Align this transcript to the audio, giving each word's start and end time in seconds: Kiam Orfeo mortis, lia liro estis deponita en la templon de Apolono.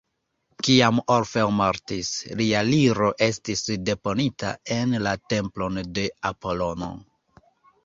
Kiam 0.67 1.01
Orfeo 1.15 1.51
mortis, 1.57 2.09
lia 2.39 2.63
liro 2.71 3.11
estis 3.27 3.63
deponita 3.91 4.55
en 4.79 4.99
la 5.11 5.15
templon 5.37 5.81
de 6.01 6.09
Apolono. 6.33 6.93